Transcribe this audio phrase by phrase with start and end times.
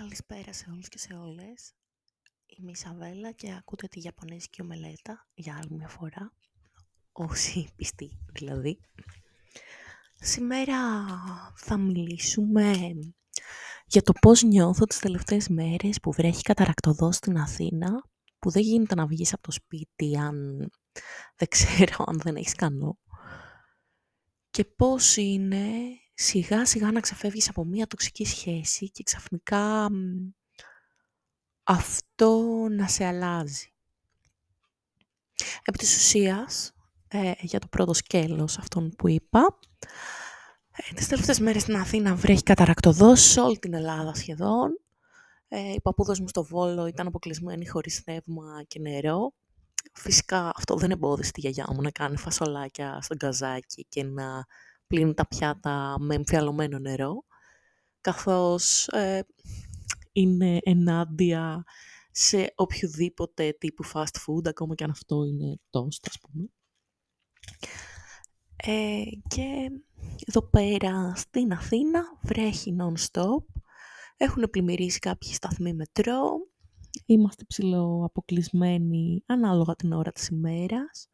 [0.00, 1.72] Καλησπέρα σε όλους και σε όλες.
[2.46, 6.32] Είμαι η Σαβέλα και ακούτε τη Ιαπωνέζικη ομελέτα για άλλη μια φορά.
[7.12, 8.80] Όσοι πιστοί δηλαδή.
[10.14, 11.06] Σήμερα
[11.56, 12.72] θα μιλήσουμε
[13.86, 18.08] για το πώς νιώθω τις τελευταίες μέρες που βρέχει καταρακτοδός στην Αθήνα,
[18.38, 20.68] που δεν γίνεται να βγεις από το σπίτι αν
[21.36, 22.98] δεν ξέρω, αν δεν έχεις κανό.
[24.50, 25.68] Και πώς είναι
[26.18, 29.90] σιγά σιγά να ξεφεύγεις από μία τοξική σχέση και ξαφνικά
[31.62, 33.70] αυτό να σε αλλάζει.
[35.64, 36.72] Επί της ουσίας,
[37.08, 39.58] ε, για το πρώτο σκέλος αυτόν που είπα,
[40.70, 44.80] ε, τις τελευταίες μέρες στην Αθήνα βρέχει καταρακτοδός σε όλη την Ελλάδα σχεδόν.
[45.48, 49.32] Ε, οι παππούδες μου στο Βόλο ήταν αποκλεισμένοι χωρίς θεύμα και νερό.
[49.92, 54.46] Φυσικά αυτό δεν εμπόδισε τη γιαγιά μου να κάνει φασολάκια στον καζάκι και να
[54.86, 57.24] πλύνει τα πιάτα με εμφιαλωμένο νερό,
[58.00, 59.26] καθώς ε,
[60.12, 61.64] είναι ενάντια
[62.10, 66.48] σε οποιοδήποτε τύπου fast food, ακόμα και αν αυτό είναι toast, ας πούμε.
[68.56, 69.70] Ε, και
[70.26, 73.44] εδώ πέρα στην Αθήνα βρέχει non-stop.
[74.16, 76.30] Έχουν πλημμυρίσει κάποιοι σταθμοί μετρό.
[77.06, 81.08] Είμαστε ψηλό αποκλεισμένοι ανάλογα την ώρα της ημέρας.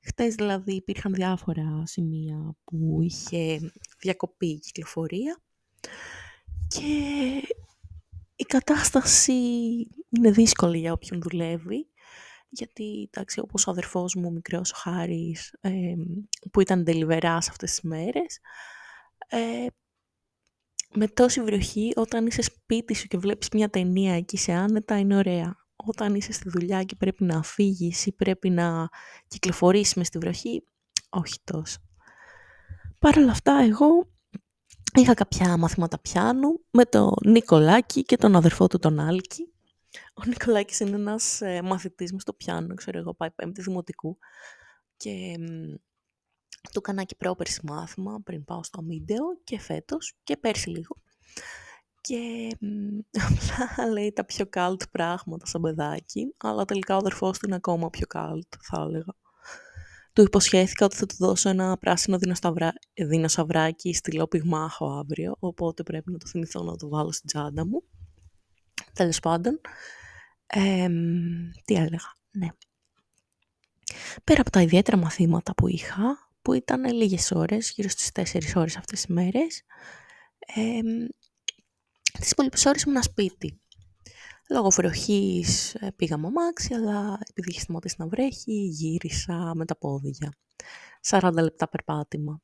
[0.00, 5.42] Χτες δηλαδή υπήρχαν διάφορα σημεία που είχε διακοπεί η κυκλοφορία
[6.68, 7.42] και
[8.36, 9.32] η κατάσταση
[10.08, 11.90] είναι δύσκολη για όποιον δουλεύει
[12.50, 15.54] γιατί εντάξει, όπως ο αδερφός μου, ο μικρός ο Χάρης,
[16.52, 18.40] που ήταν τελιβερά αυτές τις μέρες,
[19.28, 19.66] ε,
[20.94, 25.16] με τόση βροχή, όταν είσαι σπίτι σου και βλέπεις μια ταινία εκεί σε άνετα, είναι
[25.16, 28.88] ωραία όταν είσαι στη δουλειά και πρέπει να φύγεις ή πρέπει να
[29.28, 30.64] κυκλοφορήσεις μες στη βροχή,
[31.08, 31.78] όχι τόσο.
[32.98, 34.10] Παρ' όλα αυτά, εγώ
[34.94, 39.52] είχα κάποια μαθήματα πιάνου με τον Νικολάκη και τον αδερφό του τον Άλκη.
[40.14, 44.18] Ο Νικολάκης είναι ένας ε, μαθητής μου στο πιάνο, ξέρω εγώ, πάει πέμπτης δημοτικού
[44.96, 45.36] και
[46.72, 50.96] του έκανα και πρόπερση μάθημα πριν πάω στο αμύντεο και φέτος και πέρσι λίγο
[52.10, 52.56] και
[53.28, 57.90] απλά λέει τα πιο cult πράγματα σαν παιδάκι, αλλά τελικά ο αδερφός του είναι ακόμα
[57.90, 59.14] πιο cult, θα έλεγα.
[60.12, 62.18] Του υποσχέθηκα ότι θα του δώσω ένα πράσινο
[62.94, 67.82] δεινοσαυράκι στυλό πυγμάχο αύριο, οπότε πρέπει να το θυμηθώ να το βάλω στην τσάντα μου.
[68.92, 69.60] Τέλος πάντων,
[71.64, 72.48] τι έλεγα, ναι.
[74.24, 78.76] Πέρα από τα ιδιαίτερα μαθήματα που είχα, που ήταν λίγες ώρες, γύρω στις 4 ώρες
[78.76, 79.64] αυτές τις μέρες,
[82.18, 83.60] τις υπόλοιπες ώρες ήμουν σπίτι.
[84.50, 89.76] Λόγω βροχής ε, πήγα με αμάξι, αλλά επειδή είχε σταματήσει να βρέχει, γύρισα με τα
[89.76, 90.32] πόδια.
[91.08, 92.40] 40 λεπτά περπάτημα.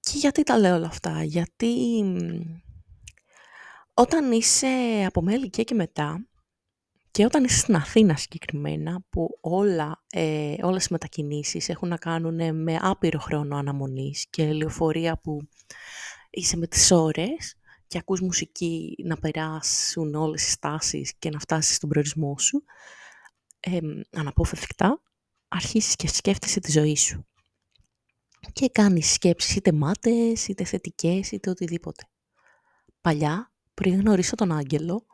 [0.00, 2.04] Και γιατί τα λέω όλα αυτά, γιατί
[3.94, 4.66] όταν είσαι
[5.06, 6.24] από μέλη και μετά,
[7.10, 12.62] και όταν είσαι στην Αθήνα συγκεκριμένα, που όλα, ε, όλες οι μετακινήσεις έχουν να κάνουν
[12.62, 15.38] με άπειρο χρόνο αναμονής και λεωφορεία που
[16.30, 17.54] είσαι με τις ώρες,
[17.90, 22.64] και ακούς μουσική να περάσουν όλες οι στάσεις και να φτάσεις στον προορισμό σου,
[23.60, 23.78] ε,
[24.12, 25.02] αναπόφευκτα
[25.48, 27.26] αρχίσεις και σκέφτεσαι τη ζωή σου.
[28.52, 32.02] Και κάνεις σκέψεις είτε μάτες, είτε θετικές, είτε οτιδήποτε.
[33.00, 35.06] Παλιά, πριν γνωρίσω τον Άγγελο,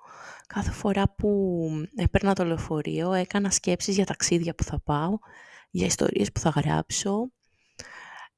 [0.47, 5.19] κάθε φορά που έπαιρνα το λεωφορείο, έκανα σκέψεις για ταξίδια που θα πάω,
[5.71, 7.31] για ιστορίες που θα γράψω,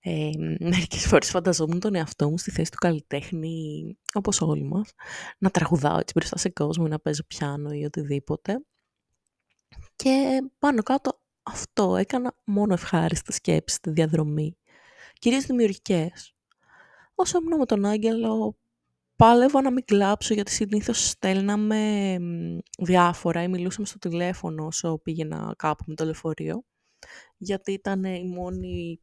[0.00, 0.30] ε,
[0.72, 4.92] μερικές φορές φανταζόμουν τον εαυτό μου στη θέση του καλλιτέχνη, όπως όλοι μας,
[5.38, 8.64] να τραγουδάω έτσι μπροστά σε κόσμο, να παίζω πιάνο ή οτιδήποτε.
[9.96, 14.56] Και πάνω κάτω αυτό έκανα μόνο ευχάριστα σκέψη στη διαδρομή,
[15.18, 16.32] κυρίως δημιουργικές.
[17.14, 18.56] Όσο ήμουν με τον Άγγελο,
[19.16, 22.16] πάλευα να μην κλάψω γιατί συνήθως στέλναμε
[22.78, 26.64] διάφορα ή μιλούσαμε στο τηλέφωνο όσο πήγαινα κάπου με το λεωφορείο
[27.36, 29.00] γιατί ήταν η μόνη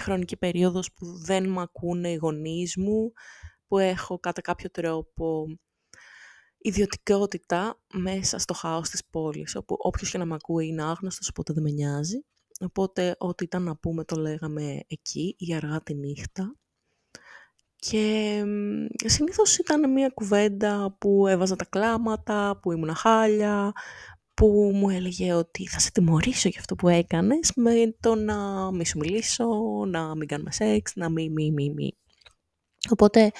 [0.00, 3.12] χρονική περίοδος που δεν μ' ακούνε οι γονείς μου,
[3.66, 5.46] που έχω κατά κάποιο τρόπο
[6.58, 11.52] ιδιωτικότητα μέσα στο χάος της πόλης, όπου όποιος και να μ' ακούει είναι άγνωστος, οπότε
[11.52, 12.24] δεν με νοιάζει.
[12.60, 16.56] Οπότε ό,τι ήταν να πούμε το λέγαμε εκεί ή αργά τη νύχτα.
[17.76, 18.44] Και
[19.04, 23.72] συνήθως ήταν μια κουβέντα που έβαζα τα κλάματα, που ήμουν χάλια,
[24.34, 28.86] που μου έλεγε ότι θα σε τιμωρήσω για αυτό που έκανες με το να μη
[28.86, 29.46] σου μιλήσω,
[29.86, 31.96] να μην κάνουμε σεξ, να μη, μη, μη, μη.
[32.90, 33.30] Οπότε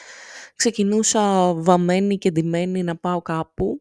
[0.57, 3.81] ξεκινούσα βαμμένη και ντυμένη να πάω κάπου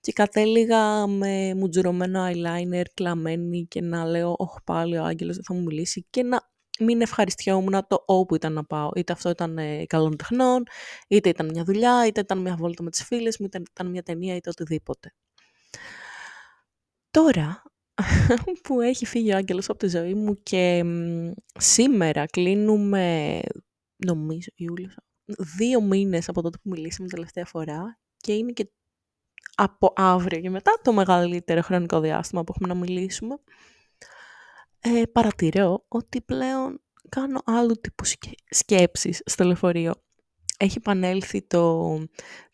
[0.00, 5.54] και κατέληγα με μουτζουρωμένο eyeliner, κλαμμένη και να λέω «Ωχ, πάλι ο Άγγελος δεν θα
[5.54, 8.90] μου μιλήσει» και να μην ευχαριστιόμουν το όπου ήταν να πάω.
[8.94, 10.62] Είτε αυτό ήταν ε, καλών τεχνών,
[11.08, 14.02] είτε ήταν μια δουλειά, είτε ήταν μια βόλτα με τις φίλες μου, είτε ήταν μια
[14.02, 15.14] ταινία, είτε οτιδήποτε.
[17.12, 17.62] Τώρα
[18.62, 20.84] που έχει φύγει ο Άγγελος από τη ζωή μου και
[21.58, 23.38] σήμερα κλείνουμε,
[23.96, 24.96] νομίζω, Ιούλιος,
[25.56, 28.70] δύο μήνες από τότε που μιλήσαμε τελευταία φορά και είναι και
[29.54, 33.38] από αύριο και μετά το μεγαλύτερο χρονικό διάστημα που έχουμε να μιλήσουμε,
[34.80, 38.04] ε, παρατηρώ ότι πλέον κάνω άλλου τύπου
[38.50, 39.92] σκέψεις στο λεωφορείο.
[40.58, 41.88] Έχει επανέλθει το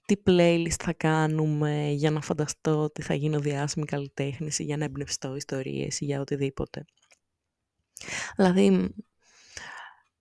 [0.08, 4.84] τι playlist θα κάνουμε για να φανταστώ ότι θα γίνω διάσημη καλλιτέχνης ή για να
[4.84, 6.84] εμπνευστώ ιστορίες ή για οτιδήποτε.
[8.36, 8.94] Δηλαδή,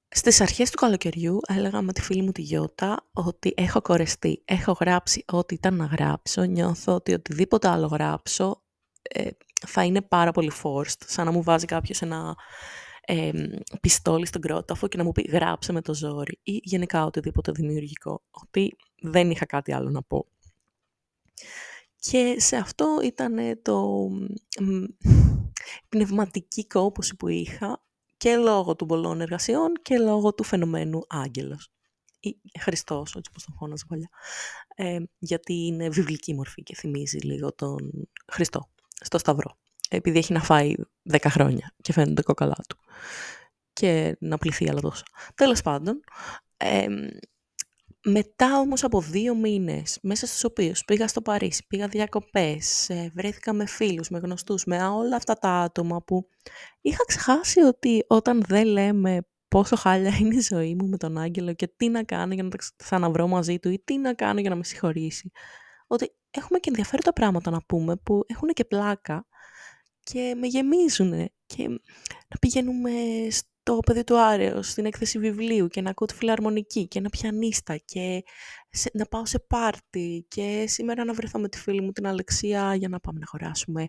[0.10, 4.72] στις αρχές του καλοκαιριού έλεγα με τη φίλη μου τη Γιώτα ότι έχω κορεστεί, έχω
[4.72, 8.64] γράψει ό,τι ήταν να γράψω, νιώθω ότι οτιδήποτε άλλο γράψω
[9.02, 9.30] ε,
[9.68, 12.36] θα είναι πάρα πολύ forced, σαν να μου βάζει κάποιος ένα
[13.10, 13.32] ε,
[13.82, 18.24] πιστόλι στον κρόταφο και να μου πει γράψε με το ζόρι ή γενικά οτιδήποτε δημιουργικό,
[18.32, 20.26] ότι δεν είχα κάτι άλλο να πω.
[22.00, 24.08] Και σε αυτό ήταν το
[25.90, 27.84] πνευματική κόπωση που είχα
[28.18, 31.72] και λόγω των πολλών εργασιών και λόγω του φαινομένου Άγγελος.
[32.20, 34.10] Ή Χριστός, έτσι όπως τον φώναζα παλιά.
[34.76, 38.70] Ε, γιατί είναι βιβλική μορφή και θυμίζει λίγο τον Χριστό
[39.02, 39.58] στο Σταυρό.
[39.90, 40.74] Επειδή έχει να φάει
[41.12, 42.78] 10 χρόνια και φαίνονται κόκαλά του.
[43.74, 45.04] Και να πληθεί άλλα τόσα.
[45.36, 46.00] Τέλος πάντων,
[46.58, 46.86] ε,
[48.10, 53.54] μετά όμως από δύο μήνες, μέσα στους οποίους πήγα στο Παρίσι, πήγα διακοπές, ε, βρέθηκα
[53.54, 56.28] με φίλους, με γνωστούς, με όλα αυτά τα άτομα που
[56.82, 61.54] είχα ξεχάσει ότι όταν δεν λέμε πόσο χάλια είναι η ζωή μου με τον Άγγελο
[61.54, 64.50] και τι να κάνω για να τα ξαναβρω μαζί του ή τι να κάνω για
[64.50, 65.32] να με συγχωρήσει,
[65.88, 69.28] ότι έχουμε και ενδιαφέροντα πράγματα να πούμε που έχουν και πλάκα
[70.12, 71.68] και με γεμίζουν και
[72.28, 72.92] να πηγαίνουμε
[73.64, 77.78] το παιδί του Άρεος στην έκθεση βιβλίου και να ακούω τη φιλαρμονική και να πιανίστα
[77.78, 78.24] και
[78.94, 82.90] να πάω σε πάρτι και σήμερα να βρεθώ με τη φίλη μου την Αλεξία για
[82.90, 83.88] να πάμε να χωράσουμε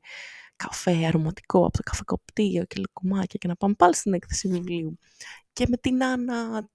[0.57, 4.99] καφέ αρωματικό από το καφεκοπτήριο και λουκουμάκια και να πάμε πάλι στην έκθεση βιβλίου.
[5.53, 6.69] Και με την Άννα,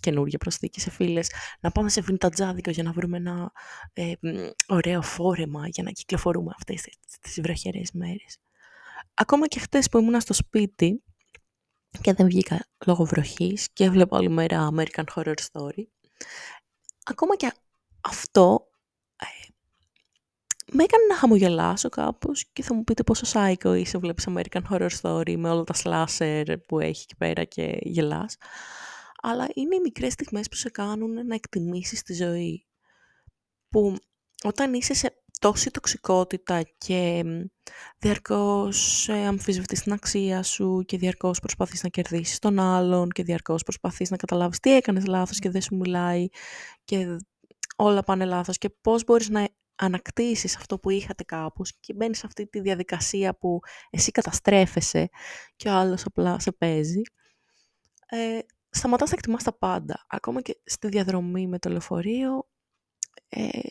[0.00, 1.30] καινούργια προσθήκη σε φίλες,
[1.60, 3.52] να πάμε σε βιντατζάδικο για να βρούμε ένα
[3.92, 4.12] ε,
[4.66, 6.84] ωραίο φόρεμα για να κυκλοφορούμε αυτές
[7.20, 8.38] τις βροχερές μέρες.
[9.20, 11.02] Ακόμα και χτες που ήμουν στο σπίτι,
[12.00, 15.84] και δεν βγήκα λόγω βροχής και έβλεπα όλη μέρα American Horror Story.
[17.04, 17.52] Ακόμα και
[18.00, 18.68] αυτό
[19.16, 19.26] ε,
[20.72, 24.90] με έκανε να χαμογελάσω κάπως και θα μου πείτε πόσο σάικο είσαι, βλέπεις American Horror
[25.00, 28.36] Story με όλα τα slasher που έχει εκεί πέρα και γελάς.
[29.22, 32.66] Αλλά είναι οι μικρές στιγμές που σε κάνουν να εκτιμήσεις τη ζωή.
[33.68, 33.96] Που
[34.44, 37.24] όταν είσαι σε τόση τοξικότητα και
[37.98, 43.62] διαρκώς ε, αμφισβητείς την αξία σου και διαρκώς προσπαθείς να κερδίσεις τον άλλον και διαρκώς
[43.62, 46.26] προσπαθείς να καταλάβεις τι έκανες λάθος και δεν σου μιλάει
[46.84, 47.16] και
[47.76, 49.48] όλα πάνε λάθος και πώς μπορείς να
[49.78, 53.60] ανακτήσεις αυτό που είχατε κάπως και μπαίνεις σε αυτή τη διαδικασία που
[53.90, 55.08] εσύ καταστρέφεσαι
[55.56, 57.02] και ο άλλος απλά σε παίζει.
[58.08, 58.38] Ε,
[58.70, 62.48] σταματάς να εκτιμάς τα πάντα, ακόμα και στη διαδρομή με το λεωφορείο,
[63.28, 63.68] ε, που ε,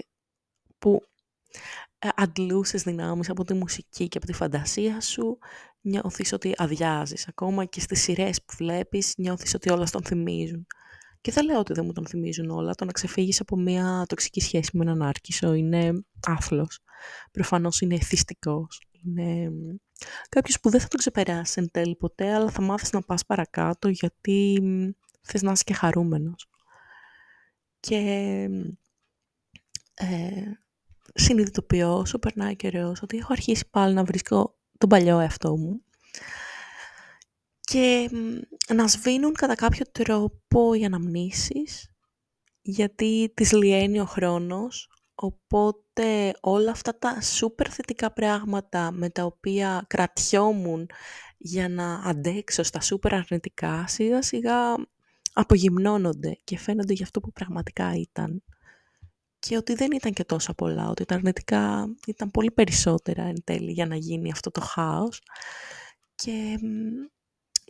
[2.16, 5.38] αντλούσες δυνάμεις από τη μουσική και από τη φαντασία σου,
[5.82, 7.28] νιώθεις ότι αδειάζεις.
[7.28, 10.68] Ακόμα και στις σειρές που βλέπεις νιώθεις ότι όλα στον θυμίζουν.
[11.22, 12.74] Και δεν λέω ότι δεν μου τον θυμίζουν όλα.
[12.74, 16.80] Το να ξεφύγεις από μια τοξική σχέση με έναν άρκισο είναι άθλος.
[17.32, 18.82] Προφανώς είναι εθιστικός.
[18.92, 19.52] Είναι
[20.30, 23.88] κάποιος που δεν θα τον ξεπεράσει εν τέλει ποτέ, αλλά θα μάθεις να πας παρακάτω
[23.88, 24.62] γιατί
[25.22, 26.48] θες να είσαι και χαρούμενος.
[27.80, 27.96] Και
[29.94, 30.42] ε,
[31.14, 35.82] συνειδητοποιώ όσο περνάει καιρός ότι έχω αρχίσει πάλι να βρίσκω τον παλιό εαυτό μου
[37.60, 38.10] και
[38.74, 41.92] να σβήνουν κατά κάποιο τρόπο οι αναμνήσεις
[42.62, 44.90] γιατί τις λιένει ο χρόνος.
[45.16, 50.90] Οπότε όλα αυτά τα σούπερ θετικά πράγματα με τα οποία κρατιόμουν
[51.38, 54.76] για να αντέξω στα σούπερ αρνητικά σιγά σιγά
[55.34, 58.44] απογυμνώνονται και φαίνονται για αυτό που πραγματικά ήταν
[59.40, 63.72] και ότι δεν ήταν και τόσο πολλά, ότι τα αρνητικά ήταν πολύ περισσότερα εν τέλει
[63.72, 65.22] για να γίνει αυτό το χάος.
[66.16, 66.58] Και,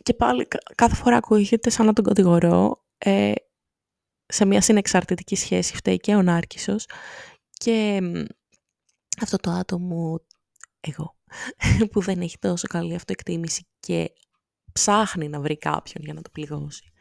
[0.02, 3.32] και πάλι κάθε φορά ακούγεται σαν να τον κατηγορώ ε,
[4.26, 6.86] σε μια συνεξαρτητική σχέση φταίει και ο Νάρκησος
[7.52, 8.00] και
[9.20, 10.20] αυτό το άτομο
[10.80, 11.16] εγώ
[11.90, 14.12] που δεν έχει τόσο καλή αυτοεκτίμηση και
[14.72, 16.92] ψάχνει να βρει κάποιον για να το πληγώσει.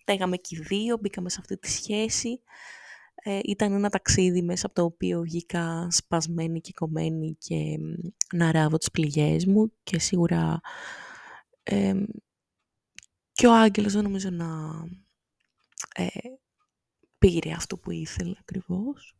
[0.00, 2.42] Φταίγαμε και οι δύο, μπήκαμε σε αυτή τη σχέση
[3.26, 7.78] ε, ήταν ένα ταξίδι μέσα από το οποίο βγήκα σπασμένη και κομμένη και
[8.32, 10.60] να ράβω τις πληγές μου και σίγουρα
[11.62, 11.94] ε,
[13.32, 14.46] Και ο άγγελος δεν νομίζω να
[15.94, 16.06] ε,
[17.18, 19.16] πήρε αυτό που ήθελε ακριβώς.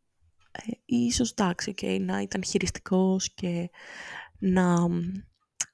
[0.51, 3.69] Ε, ίσως εντάξει, okay, να ήταν χειριστικός και
[4.39, 4.87] να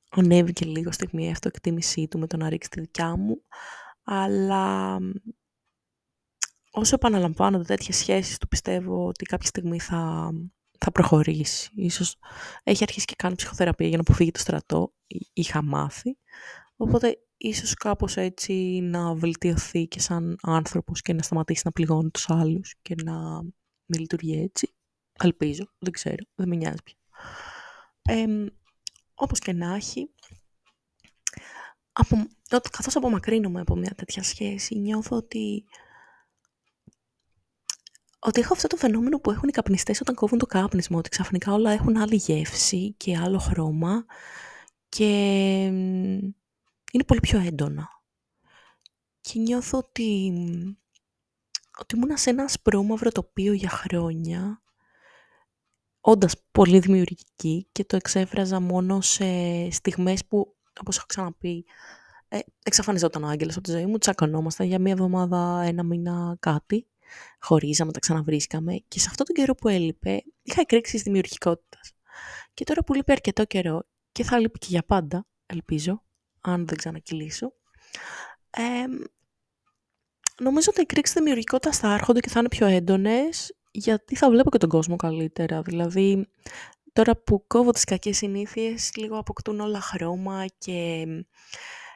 [0.10, 3.44] ανέβηκε λίγο στιγμή η αυτοεκτίμησή του με το να ρίξει τη δικιά μου.
[4.04, 4.98] Αλλά
[6.72, 10.32] όσο επαναλαμβάνονται τέτοιες σχέσεις του πιστεύω ότι κάποια στιγμή θα,
[10.80, 11.72] θα προχωρήσει.
[11.76, 12.18] Ίσως
[12.64, 14.94] έχει αρχίσει και κάνει ψυχοθεραπεία για να αποφύγει το στρατό.
[15.34, 16.18] Είχα μάθει.
[16.76, 22.30] Οπότε ίσως κάπως έτσι να βελτιωθεί και σαν άνθρωπος και να σταματήσει να πληγώνει τους
[22.30, 23.42] άλλους και να
[23.86, 24.74] μην λειτουργεί έτσι.
[25.24, 26.96] Ελπίζω, δεν ξέρω, δεν με νοιάζει πια.
[28.02, 28.26] Ε,
[29.14, 30.10] όπως και να έχει,
[31.92, 32.28] από,
[32.72, 35.64] καθώς απομακρύνομαι από μια τέτοια σχέση, νιώθω ότι
[38.24, 41.54] ότι έχω αυτό το φαινόμενο που έχουν οι καπνιστές όταν κόβουν το κάπνισμα, ότι ξαφνικά
[41.54, 44.06] όλα έχουν άλλη γεύση και άλλο χρώμα
[44.90, 45.06] και
[46.92, 47.90] είναι πολύ πιο έντονα.
[49.22, 50.34] Και νιώθω ότι,
[51.80, 54.62] ότι ήμουν σε ένα σπρώμαυρο τοπίο για χρόνια,
[56.02, 59.26] όντας πολύ δημιουργική και το εξέφραζα μόνο σε
[59.72, 61.66] στιγμές που, όπως έχω ξαναπεί,
[62.28, 66.91] ε, εξαφανιζόταν ο άγγελος από τη ζωή μου, τσακωνόμασταν για μία εβδομάδα, ένα μήνα κάτι
[67.40, 71.92] χωρίζαμε, τα ξαναβρίσκαμε και σε αυτόν τον καιρό που έλειπε είχα εκρήξει της δημιουργικότητας.
[72.54, 76.04] Και τώρα που λείπει αρκετό καιρό και θα λείπει και για πάντα, ελπίζω,
[76.42, 77.54] αν δεν ξανακυλήσω,
[78.50, 78.62] ε,
[80.42, 84.50] νομίζω ότι οι εκρήξει δημιουργικότητας θα έρχονται και θα είναι πιο έντονες, γιατί θα βλέπω
[84.50, 85.62] και τον κόσμο καλύτερα.
[85.62, 86.28] Δηλαδή,
[86.94, 91.06] τώρα που κόβω τις κακές συνήθειες, λίγο αποκτούν όλα χρώμα και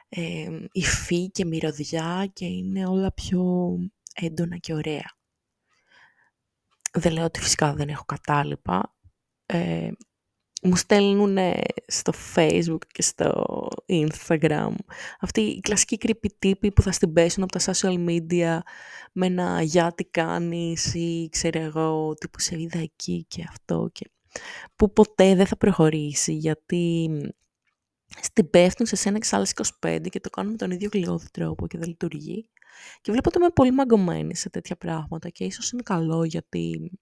[0.08, 3.76] ε, υφή και μυρωδιά και είναι όλα πιο
[4.20, 5.14] έντονα και ωραία.
[6.92, 8.94] Δεν λέω ότι φυσικά δεν έχω κατάλοιπα.
[9.46, 9.90] Ε,
[10.62, 11.38] μου στέλνουν
[11.86, 14.74] στο facebook και στο instagram
[15.20, 18.58] αυτή η κλασική creepy τύπη που θα στην πέσουν από τα social media
[19.12, 24.10] με ένα «για τι κάνεις» ή ξέρω εγώ τύπου σε είδα εκεί και αυτό και
[24.76, 27.10] που ποτέ δεν θα προχωρήσει γιατί
[28.20, 29.28] στην πέφτουν σε σένα και
[29.80, 32.50] 25 και το κάνουν με τον ίδιο γλυώδη τρόπο και δεν λειτουργεί.
[33.00, 36.92] Και βλέπω ότι είμαι πολύ μαγκωμένη σε τέτοια πράγματα και ίσως είναι καλό γιατί...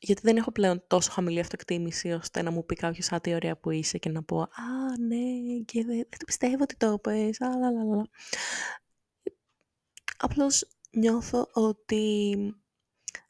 [0.00, 3.56] Γιατί δεν έχω πλέον τόσο χαμηλή αυτοεκτίμηση ώστε να μου πει κάποιος «Α, τι ωραία
[3.56, 4.48] που είσαι» και να πω «Α,
[5.06, 5.16] ναι,
[5.64, 8.02] και δεν, δεν το πιστεύω ότι το πες, α, λα, λα, λα».
[10.16, 12.36] Απλώς νιώθω ότι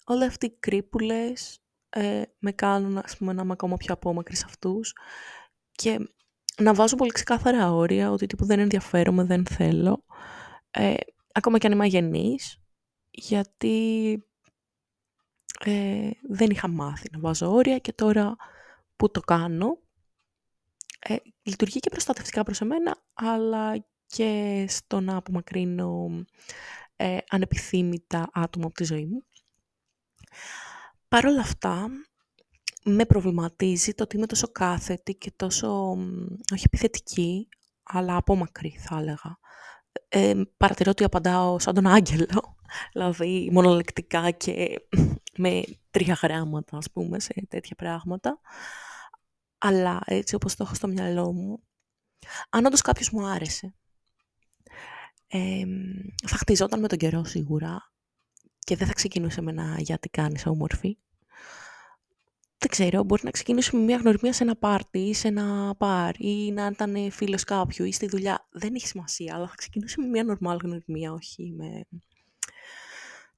[0.04, 4.44] όλοι αυτοί οι κρύπουλες ε, με κάνουν ας πούμε, να είμαι ακόμα πιο απόμακρη σε
[4.46, 4.92] αυτούς
[5.74, 6.08] και
[6.58, 10.04] να βάζω πολύ ξεκάθαρα όρια ότι τύπου δεν ενδιαφέρομαι, δεν θέλω.
[10.70, 10.94] Ε,
[11.32, 12.58] ακόμα και αν είμαι αγενής,
[13.10, 14.12] γιατί
[15.64, 18.36] ε, δεν είχα μάθει να βάζω όρια και τώρα
[18.96, 19.78] που το κάνω,
[20.98, 26.24] ε, λειτουργεί και προστατευτικά προς εμένα, αλλά και στο να απομακρύνω
[26.96, 29.24] ε, ανεπιθύμητα άτομα από τη ζωή μου.
[31.08, 31.88] Παρ' όλα αυτά,
[32.84, 35.96] με προβληματίζει το ότι είμαι τόσο κάθετη και τόσο,
[36.52, 37.48] όχι επιθετική,
[37.82, 39.38] αλλά απόμακρη θα έλεγα.
[40.08, 42.56] Ε, παρατηρώ ότι απαντάω σαν τον άγγελο,
[42.92, 44.86] δηλαδή μονολεκτικά και
[45.36, 48.40] με τρία γράμματα, ας πούμε, σε τέτοια πράγματα.
[49.58, 51.62] Αλλά έτσι όπως το έχω στο μυαλό μου,
[52.50, 53.74] αν όντως κάποιος μου άρεσε,
[55.26, 55.64] ε,
[56.26, 57.92] θα χτιζόταν με τον καιρό σίγουρα
[58.58, 60.98] και δεν θα ξεκινούσε με ένα «γιατί κάνεις όμορφη»,
[62.64, 66.52] δεν ξέρω, μπορεί να ξεκινήσουμε μια γνωριμία σε ένα πάρτι ή σε ένα πάρ ή
[66.52, 68.48] να ήταν φίλος κάποιου ή στη δουλειά.
[68.50, 71.84] Δεν έχει σημασία, αλλά θα ξεκινήσουμε μια νορμάλ γνωριμία, όχι με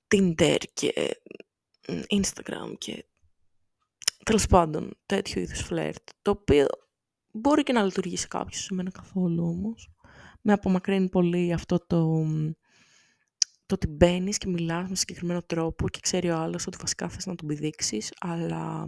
[0.08, 0.92] Tinder και
[1.88, 3.04] Instagram και
[4.24, 6.08] τέλος πάντων τέτοιου είδους φλερτ.
[6.22, 6.66] Το οποίο
[7.32, 9.90] μπορεί και να λειτουργήσει κάποιος, σε μένα καθόλου όμως.
[10.40, 12.26] Με απομακρύνει πολύ αυτό το
[13.66, 17.26] το ότι μπαίνεις και μιλάς με συγκεκριμένο τρόπο και ξέρει ο άλλος ότι βασικά θες
[17.26, 18.84] να τον πηδήξεις, αλλά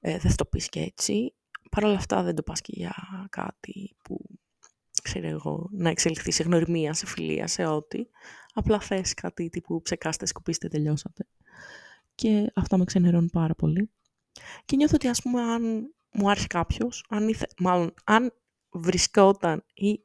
[0.00, 1.34] ε, δεν θα το πεις και έτσι.
[1.70, 2.94] Παρ' όλα αυτά δεν το πας και για
[3.30, 4.20] κάτι που,
[5.02, 8.04] ξέρω εγώ, να εξελιχθεί σε γνωριμία, σε φιλία, σε ό,τι.
[8.54, 11.26] Απλά θες κάτι τύπου ψεκάστε, σκουπίστε, τελειώσατε.
[12.14, 13.90] Και αυτό με ξενερώνει πάρα πολύ.
[14.64, 17.46] Και νιώθω ότι ας πούμε αν μου άρεσε κάποιος, αν ήθε...
[17.58, 18.32] μάλλον αν
[18.70, 20.02] βρισκόταν η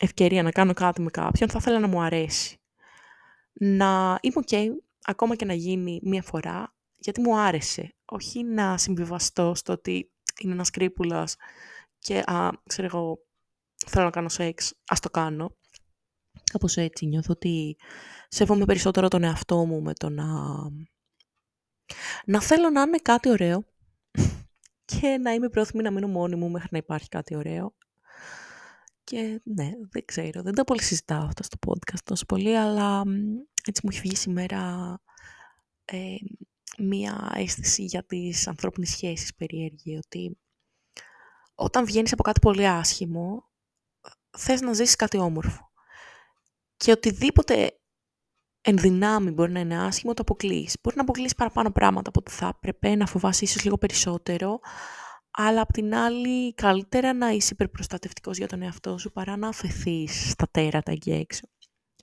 [0.00, 2.61] ευκαιρία να κάνω κάτι με κάποιον, θα ήθελα να μου αρέσει
[3.52, 4.66] να είμαι ok,
[5.04, 7.94] ακόμα και να γίνει μία φορά, γιατί μου άρεσε.
[8.04, 11.36] Όχι να συμβιβαστώ στο ότι είναι ένας κρύπουλας
[11.98, 13.18] και, α, ξέρω εγώ,
[13.86, 15.56] θέλω να κάνω σεξ, ας το κάνω.
[16.52, 17.76] Κάπως έτσι νιώθω ότι
[18.28, 20.26] σέβομαι περισσότερο τον εαυτό μου με το να...
[22.24, 23.64] Να θέλω να είναι κάτι ωραίο
[24.90, 27.74] και να είμαι πρόθυμη να μείνω μόνη μου μέχρι να υπάρχει κάτι ωραίο.
[29.04, 33.02] Και ναι, δεν ξέρω, δεν τα πολύ συζητάω αυτά στο podcast τόσο πολύ, αλλά
[33.66, 35.00] έτσι μου έχει βγει σήμερα
[35.84, 36.16] ε,
[36.78, 40.38] μία αίσθηση για τις ανθρώπινες σχέσεις περίεργη, ότι
[41.54, 43.50] όταν βγαίνεις από κάτι πολύ άσχημο,
[44.38, 45.70] θες να ζήσεις κάτι όμορφο.
[46.76, 47.78] Και οτιδήποτε
[48.60, 50.76] ενδυνάμει μπορεί να είναι άσχημο, το αποκλείς.
[50.82, 54.60] Μπορεί να αποκλείς παραπάνω πράγματα από ό,τι θα έπρεπε, να φοβάσαι ίσως λίγο περισσότερο,
[55.32, 60.30] αλλά απ' την άλλη καλύτερα να είσαι υπερπροστατευτικός για τον εαυτό σου παρά να αφαιθείς
[60.30, 61.48] στα τέρατα εκεί έξω.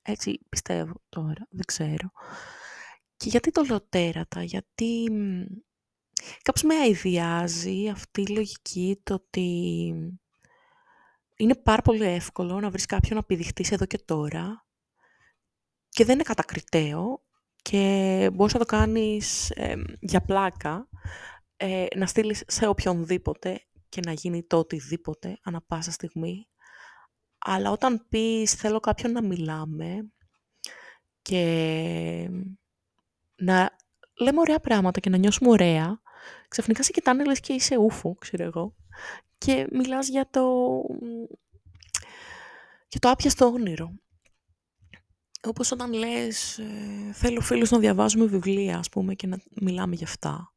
[0.02, 2.12] Έτσι πιστεύω τώρα, δεν ξέρω.
[3.18, 5.04] Και γιατί το λέω τέρατα, γιατί
[6.42, 9.94] κάπως με αηδιάζει αυτή η λογική το ότι
[11.36, 14.68] είναι πάρα πολύ εύκολο να βρεις κάποιον να πηδηχτείς εδώ και τώρα
[15.90, 17.24] και δεν είναι κατακριτέο
[17.62, 19.54] και μπορείς να το κάνεις
[20.00, 20.90] για πλάκα,
[21.62, 26.48] ε, να στείλεις σε οποιονδήποτε και να γίνει το οτιδήποτε ανα πάσα στιγμή.
[27.38, 30.12] Αλλά όταν πεις θέλω κάποιον να μιλάμε
[31.22, 32.30] και
[33.36, 33.76] να
[34.20, 36.02] λέμε ωραία πράγματα και να νιώσουμε ωραία,
[36.48, 38.76] ξαφνικά σε κοιτάνε λες και είσαι ούφο, ξέρω εγώ,
[39.38, 40.82] και μιλάς για το,
[42.88, 43.92] για το άπιαστο όνειρο.
[45.44, 50.08] Όπως όταν λες, ε, θέλω φίλους να διαβάζουμε βιβλία, ας πούμε, και να μιλάμε για
[50.08, 50.54] αυτά.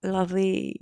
[0.00, 0.76] Δηλαδή,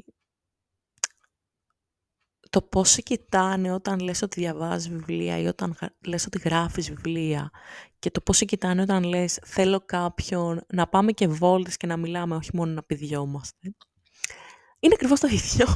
[2.50, 7.50] το πώς σε κοιτάνε όταν λες ότι διαβάζεις βιβλία ή όταν λες ότι γράφεις βιβλία
[7.98, 11.96] και το πώς σε κοιτάνε όταν λες θέλω κάποιον να πάμε και βόλτες και να
[11.96, 13.74] μιλάμε, όχι μόνο να πηδιόμαστε.
[14.78, 15.66] Είναι ακριβώς το ίδιο.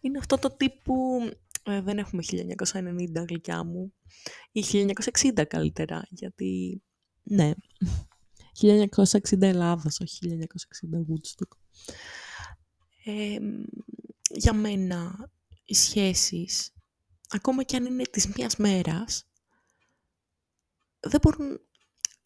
[0.00, 1.20] Είναι αυτό το τύπου...
[1.62, 2.22] Ε, δεν έχουμε
[2.72, 3.94] 1990 γλυκιά μου.
[4.52, 4.64] Ή
[5.34, 6.82] 1960 καλύτερα, γιατί...
[7.22, 7.52] Ναι.
[8.60, 11.56] 1960 Ελλάδας, όχι 1960 Woodstock.
[13.08, 13.38] Ε,
[14.30, 15.30] για μένα
[15.64, 16.72] οι σχέσεις,
[17.28, 19.26] ακόμα και αν είναι της μίας μέρας,
[21.00, 21.60] δεν μπορούν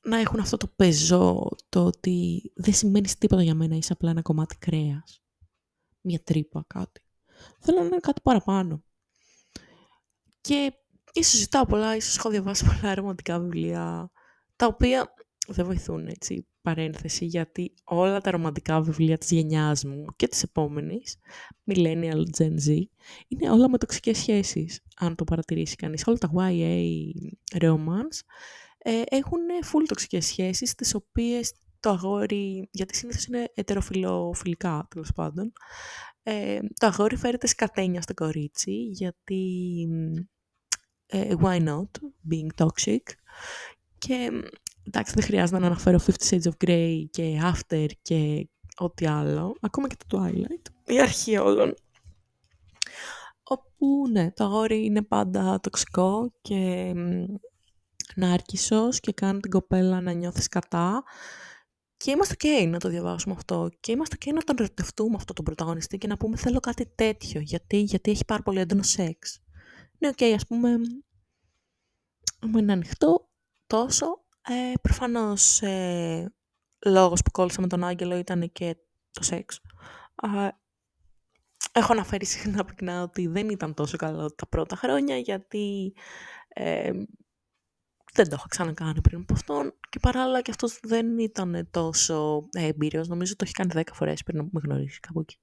[0.02, 4.22] να έχουν αυτό το πεζό, το ότι δεν σημαίνει τίποτα για μένα, είσαι απλά ένα
[4.22, 5.22] κομμάτι κρέας.
[6.00, 7.00] Μια τρύπα, κάτι.
[7.60, 8.84] Θέλω να είναι κάτι παραπάνω.
[10.40, 10.72] Και
[11.12, 14.10] ίσως ζητάω πολλά, ίσως έχω διαβάσει πολλά ρομαντικά βιβλία,
[14.56, 15.14] τα οποία
[15.46, 21.16] δεν βοηθούν έτσι παρένθεση γιατί όλα τα ρομαντικά βιβλία της γενιάς μου και της επόμενης,
[21.66, 22.82] Millennial Gen Z,
[23.28, 26.06] είναι όλα με τοξικές σχέσεις, αν το παρατηρήσει κανείς.
[26.06, 26.84] Όλα τα YA
[27.60, 28.20] romance
[28.78, 35.52] ε, έχουν full τοξικές σχέσεις, τις οποίες το αγόρι, γιατί συνήθως είναι ετεροφιλοφιλικά τέλος πάντων,
[36.22, 39.86] ε, το αγόρι φέρεται σκατένια στο κορίτσι, γιατί
[41.06, 41.90] ε, why not,
[42.30, 43.02] being toxic,
[43.98, 44.30] και
[44.92, 49.88] εντάξει δεν χρειάζεται να αναφέρω Fifty Shades of Grey και After και ό,τι άλλο, ακόμα
[49.88, 51.74] και το Twilight, η αρχή όλων.
[53.42, 56.92] Όπου ναι, το αγόρι είναι πάντα τοξικό και
[58.14, 61.04] νάρκισσος και κάνει την κοπέλα να νιώθεις κατά.
[61.96, 63.70] Και είμαστε ok να το διαβάσουμε αυτό.
[63.80, 67.40] Και είμαστε ok να τον ερωτευτούμε αυτό τον πρωταγωνιστή και να πούμε θέλω κάτι τέτοιο.
[67.40, 69.40] Γιατί, γιατί έχει πάρα πολύ έντονο σεξ.
[69.98, 70.76] Ναι, ok, ας πούμε,
[72.46, 73.30] μου είναι ανοιχτό
[73.66, 74.06] τόσο,
[74.50, 76.34] ε, προφανώς ε,
[76.86, 78.76] λόγος που κόλλησα με τον Άγγελο ήταν και
[79.10, 79.60] το σεξ.
[81.72, 85.94] έχω αναφέρει συχνά πυκνά ότι δεν ήταν τόσο καλό τα πρώτα χρόνια γιατί
[86.48, 86.90] ε,
[88.12, 93.08] δεν το είχα ξανακάνει πριν από αυτόν και παράλληλα και αυτός δεν ήταν τόσο εμπειριος.
[93.08, 95.38] Νομίζω το έχει κάνει 10 φορές πριν να με γνωρίσει κάπου εκεί.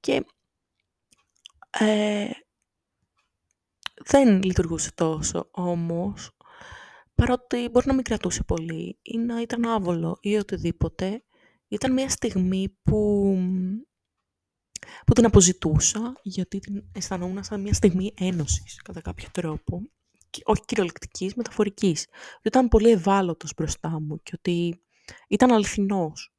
[0.00, 0.24] Και
[1.70, 2.30] ε,
[4.04, 6.33] δεν λειτουργούσε τόσο όμως
[7.14, 11.24] παρότι μπορεί να μην κρατούσε πολύ ή να ήταν άβολο ή οτιδήποτε,
[11.68, 13.36] ήταν μια στιγμή που,
[15.06, 19.82] που την αποζητούσα, γιατί την αισθανόμουν σαν μια στιγμή ένωσης, κατά κάποιο τρόπο,
[20.42, 22.06] όχι κυριολεκτικής, μεταφορικής.
[22.36, 24.80] Ότι ήταν πολύ ευάλωτος μπροστά μου και ότι
[25.28, 26.34] ήταν αληθινός.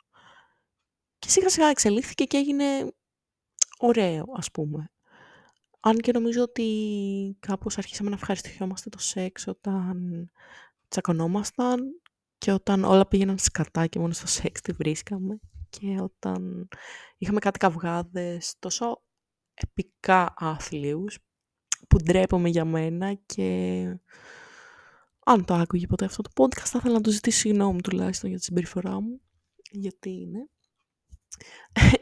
[1.19, 2.91] Και σιγά σιγά εξελίχθηκε και έγινε
[3.77, 4.89] ωραίο, ας πούμε.
[5.87, 10.29] Αν και νομίζω ότι κάπως αρχίσαμε να ευχαριστηθιόμαστε το σεξ όταν
[10.87, 12.01] τσακωνόμασταν
[12.37, 16.67] και όταν όλα πήγαιναν σκατά και μόνο στο σεξ τη βρίσκαμε και όταν
[17.17, 19.03] είχαμε κάτι καυγάδες τόσο
[19.53, 21.17] επικά άθλιους
[21.87, 23.83] που ντρέπομαι για μένα και
[25.25, 28.39] αν το άκουγε ποτέ αυτό το podcast θα ήθελα να του ζητήσει συγγνώμη τουλάχιστον για
[28.39, 29.21] τη συμπεριφορά μου
[29.71, 30.49] γιατί είναι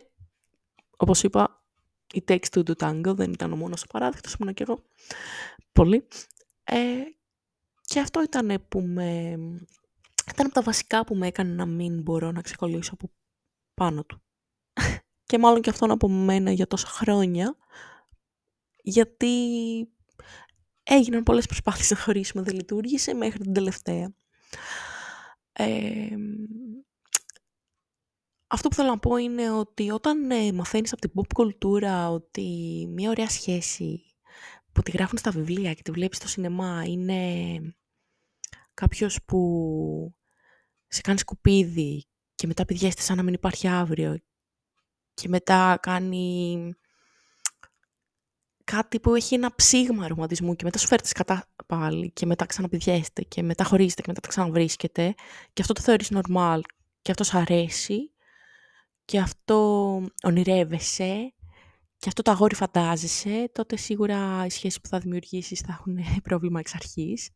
[1.04, 1.63] όπως είπα
[2.14, 4.84] η text του του tango δεν ήταν ο μόνος ο παράδειγμα, ήμουν και εγώ
[5.72, 6.08] πολύ
[6.64, 7.04] ε,
[7.82, 9.32] και αυτό ήταν που με...
[10.32, 13.12] Ήταν από τα βασικά που με έκανε να μην μπορώ να ξεκολλήσω από
[13.74, 14.24] πάνω του.
[15.30, 17.58] και μάλλον και αυτόν από μένα για τόσα χρόνια.
[18.84, 19.30] Γιατί
[20.84, 24.14] έγιναν πολλές προσπάθειες να χωρίσουμε, δεν λειτουργήσε μέχρι την τελευταία.
[28.54, 32.42] Αυτό που θέλω να πω είναι ότι όταν ε, μαθαίνεις από την pop κουλτούρα ότι
[32.90, 34.04] μια ωραία σχέση
[34.72, 37.60] που τη γράφουν στα βιβλία και τη βλέπεις στο σινεμά είναι
[38.74, 40.16] κάποιος που
[40.88, 44.18] σε κάνει σκουπίδι και μετά πηδιέστε σαν να μην υπάρχει αύριο
[45.14, 46.74] και μετά κάνει
[48.64, 53.22] κάτι που έχει ένα ψήγμα ρομαντισμού και μετά σου φέρετε κατά πάλι και μετά ξαναπηδιέστε
[53.24, 55.14] και μετά χωρίζετε και μετά τα ξαναβρίσκετε
[55.54, 56.60] και αυτό το θεωρείς normal
[57.02, 58.13] και αυτό σου αρέσει
[59.06, 61.34] και αυτό ονειρεύεσαι
[62.04, 66.60] και αυτό το αγόρι φαντάζεσαι, τότε σίγουρα οι σχέσεις που θα δημιουργήσεις θα έχουν πρόβλημα
[66.60, 67.30] εξ αρχής.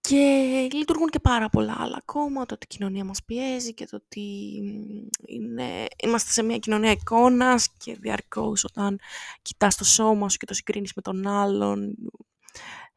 [0.00, 3.96] Και λειτουργούν και πάρα πολλά άλλα ακόμα, το ότι η κοινωνία μας πιέζει και το
[3.96, 4.20] ότι
[5.26, 8.98] είναι, είμαστε σε μια κοινωνία εικόνας και διαρκώς όταν
[9.42, 11.94] κοιτάς το σώμα σου και το συγκρίνεις με τον άλλον,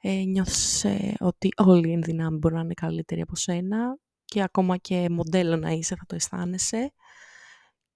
[0.02, 3.98] ε, νιώθεις ε, ότι όλοι οι ενδυνάμοι μπορούν να είναι καλύτεροι από σένα
[4.36, 6.94] και ακόμα και μοντέλο να είσαι θα το αισθάνεσαι.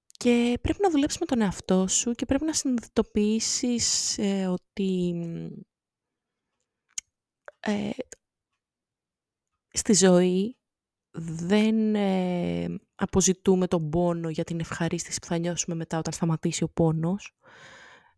[0.08, 5.14] Και πρέπει να δουλέψεις με τον εαυτό σου και πρέπει να συνειδητοποιήσεις ε, ότι
[7.60, 7.90] ε,
[9.74, 10.58] στη ζωή
[11.12, 16.70] δεν ε, αποζητούμε τον πόνο για την ευχαρίστηση που θα νιώσουμε μετά όταν σταματήσει ο
[16.70, 17.38] πόνος.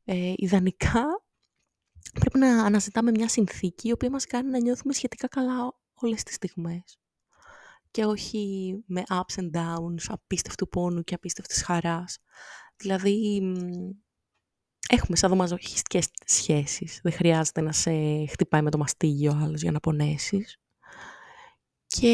[0.03, 1.23] Ε, ιδανικά
[2.19, 6.35] πρέπει να αναζητάμε μια συνθήκη η οποία μας κάνει να νιώθουμε σχετικά καλά όλες τις
[6.35, 7.00] στιγμές
[7.91, 12.17] και όχι με ups and downs, απίστευτου πόνου και απίστευτης χαράς.
[12.77, 13.41] Δηλαδή,
[14.89, 16.99] έχουμε σαν δομαζοχιστικές σχέσεις.
[17.03, 17.91] Δεν χρειάζεται να σε
[18.25, 20.59] χτυπάει με το μαστίγιο ο άλλος για να πονέσεις.
[21.87, 22.07] Και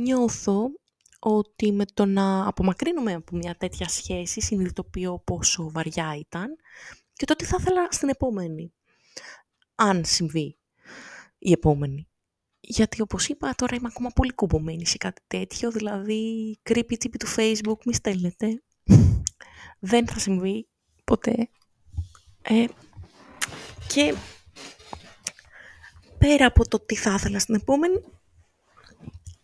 [0.00, 0.70] νιώθω
[1.18, 6.56] ότι με το να απομακρύνουμε από μια τέτοια σχέση συνειδητοποιώ πόσο βαριά ήταν
[7.12, 8.72] και το τι θα ήθελα στην επόμενη.
[9.74, 10.58] Αν συμβεί
[11.38, 12.09] η επόμενη.
[12.60, 17.28] Γιατί όπως είπα τώρα είμαι ακόμα πολύ κουμπωμένη σε κάτι τέτοιο, δηλαδή creepy τύπη του
[17.36, 18.62] facebook μη στέλνετε.
[19.78, 20.68] Δεν θα συμβεί
[21.04, 21.48] ποτέ.
[22.42, 22.64] Ε,
[23.86, 24.14] και
[26.18, 28.00] πέρα από το τι θα ήθελα στην επόμενη,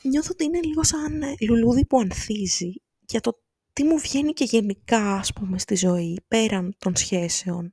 [0.03, 2.73] νιώθω ότι είναι λίγο σαν λουλούδι που ανθίζει
[3.09, 3.41] για το
[3.73, 7.73] τι μου βγαίνει και γενικά ας πούμε στη ζωή, πέραν των σχέσεων.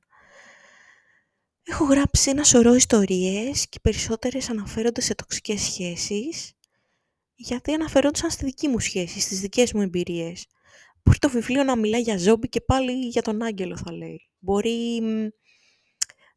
[1.66, 6.52] Έχω γράψει ένα σωρό ιστορίες και περισσότερες αναφέρονται σε τοξικές σχέσεις,
[7.34, 10.46] γιατί αναφερόντουσαν στη δική μου σχέση, στις δικές μου εμπειρίες.
[11.02, 14.28] Μπορεί το βιβλίο να μιλάει για ζόμπι και πάλι για τον άγγελο θα λέει.
[14.38, 15.02] Μπορεί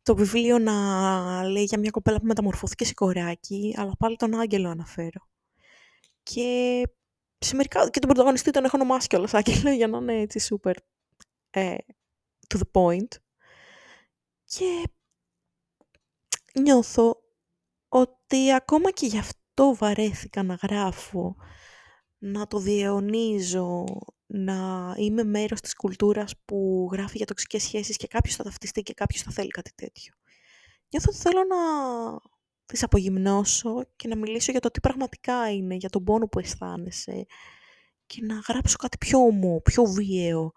[0.04, 4.70] το βιβλίο να λέει για μια κοπέλα που μεταμορφώθηκε σε κοράκι, αλλά πάλι τον άγγελο
[4.70, 5.30] αναφέρω.
[6.24, 6.84] Και
[7.38, 10.74] σε μερικά, και τον πρωταγωνιστή τον έχω ονομάσει κιόλας άγγελο για να είναι έτσι super
[11.50, 11.76] ε,
[12.48, 13.08] to the point.
[14.44, 14.84] Και
[16.62, 17.22] νιώθω
[17.88, 21.36] ότι ακόμα και γι' αυτό βαρέθηκα να γράφω,
[22.18, 23.84] να το διαιωνίζω,
[24.26, 28.94] να είμαι μέρος της κουλτούρας που γράφει για τοξικές σχέσεις και κάποιος θα ταυτιστεί και
[28.94, 30.14] κάποιος θα θέλει κάτι τέτοιο.
[30.90, 31.58] Νιώθω ότι θέλω να
[32.66, 37.26] τις απογυμνώσω και να μιλήσω για το τι πραγματικά είναι, για τον πόνο που αισθάνεσαι
[38.06, 40.52] και να γράψω κάτι πιο ομό, πιο βίαιο,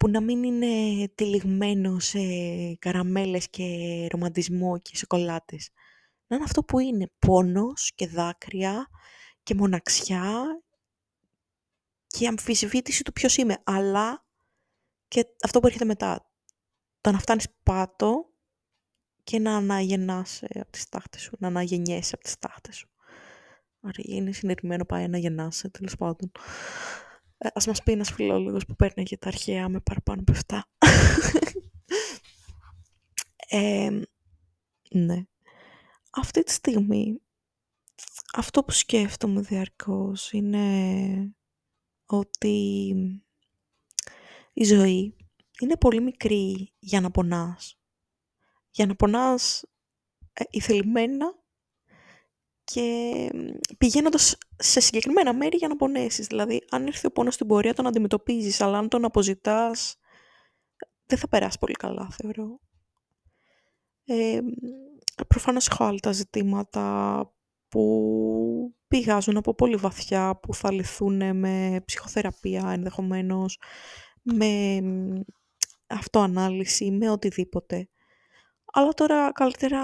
[0.00, 2.18] που να μην είναι τυλιγμένο σε
[2.78, 3.64] καραμέλες και
[4.10, 5.70] ρομαντισμό και σοκολάτες.
[6.26, 8.88] Να είναι αυτό που είναι πόνος και δάκρυα
[9.42, 10.44] και μοναξιά
[12.06, 14.26] και αμφισβήτηση του ποιος είμαι, αλλά
[15.08, 16.30] και αυτό που έρχεται μετά.
[17.00, 18.30] Το να φτάνεις πάτο
[19.24, 22.88] και να αναγεννάς από τις τάχτες σου, να αναγεννιέσαι από τις τάχτες σου.
[23.80, 26.32] Άρα είναι συνερημένο πάει να γεννάσαι, τέλος πάντων.
[27.42, 30.60] Ε, ας μας πει ένας φιλόλογος που παίρνει για τα αρχαία με παραπάνω από 7.
[35.06, 35.24] ναι.
[36.10, 37.20] Αυτή τη στιγμή,
[38.34, 41.34] αυτό που σκέφτομαι διαρκώς είναι
[42.06, 42.88] ότι
[44.52, 45.16] η ζωή
[45.60, 47.78] είναι πολύ μικρή για να πονάς.
[48.70, 49.64] Για να πονάς
[50.32, 51.39] ε, ηθελημένα
[52.72, 53.30] και
[53.78, 56.26] πηγαίνοντας σε συγκεκριμένα μέρη για να πονέσεις.
[56.26, 59.96] Δηλαδή, αν έρθει ο πόνος στην πορεία, τον αντιμετωπίζεις, αλλά αν τον αποζητάς,
[61.06, 62.60] δεν θα περάσει πολύ καλά, θεωρώ.
[64.04, 64.40] Ε,
[65.26, 67.24] προφανώς έχω άλλα τα ζητήματα
[67.68, 73.58] που πηγάζουν από πολύ βαθιά, που θα λυθούν με ψυχοθεραπεία ενδεχομένως,
[74.22, 74.80] με
[75.86, 77.88] αυτοανάλυση, με οτιδήποτε.
[78.72, 79.82] Αλλά τώρα καλύτερα